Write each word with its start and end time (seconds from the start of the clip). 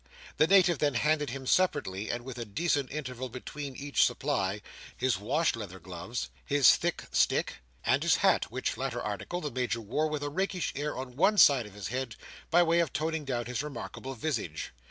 The 0.37 0.47
Native 0.47 0.79
then 0.79 0.95
handed 0.95 1.29
him 1.29 1.45
separately, 1.45 2.09
and 2.09 2.25
with 2.25 2.39
a 2.39 2.43
decent 2.43 2.91
interval 2.91 3.29
between 3.29 3.75
each 3.75 4.03
supply, 4.03 4.63
his 4.97 5.17
washleather 5.17 5.79
gloves, 5.79 6.31
his 6.43 6.75
thick 6.75 7.03
stick, 7.11 7.57
and 7.85 8.01
his 8.01 8.15
hat; 8.15 8.45
which 8.49 8.77
latter 8.77 8.99
article 8.99 9.41
the 9.41 9.51
Major 9.51 9.79
wore 9.79 10.07
with 10.07 10.23
a 10.23 10.29
rakish 10.31 10.73
air 10.75 10.97
on 10.97 11.15
one 11.15 11.37
side 11.37 11.67
of 11.67 11.75
his 11.75 11.89
head, 11.89 12.15
by 12.49 12.63
way 12.63 12.79
of 12.79 12.91
toning 12.91 13.25
down 13.25 13.45
his 13.45 13.61
remarkable 13.61 14.15
visage. 14.15 14.73